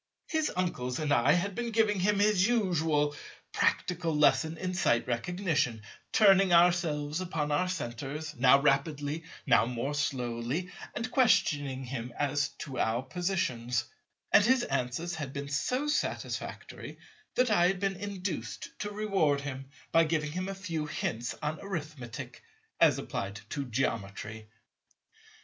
His 0.25 0.51
uncles 0.55 0.97
and 0.97 1.13
I 1.13 1.33
had 1.33 1.53
been 1.53 1.69
giving 1.69 1.99
him 1.99 2.17
his 2.17 2.47
usual 2.47 3.15
practical 3.53 4.17
lesson 4.17 4.57
in 4.57 4.73
Sight 4.73 5.05
Recognition, 5.07 5.83
turning 6.11 6.51
ourselves 6.51 7.21
upon 7.21 7.51
our 7.51 7.69
centres, 7.69 8.33
now 8.35 8.59
rapidly, 8.59 9.23
now 9.45 9.67
more 9.67 9.93
slowly, 9.93 10.71
and 10.95 11.11
questioning 11.11 11.83
him 11.83 12.11
as 12.17 12.49
to 12.65 12.79
our 12.79 13.03
positions; 13.03 13.83
and 14.31 14.43
his 14.43 14.63
answers 14.63 15.13
had 15.13 15.33
been 15.33 15.49
so 15.49 15.87
satisfactory 15.87 16.97
that 17.35 17.51
I 17.51 17.67
had 17.67 17.79
been 17.79 17.97
induced 17.97 18.69
to 18.79 18.89
reward 18.89 19.41
him 19.41 19.69
by 19.91 20.05
giving 20.05 20.31
him 20.31 20.49
a 20.49 20.55
few 20.55 20.87
hints 20.87 21.35
on 21.43 21.59
Arithmetic, 21.61 22.41
as 22.79 22.97
applied 22.97 23.39
to 23.51 23.65
Geometry. 23.65 24.49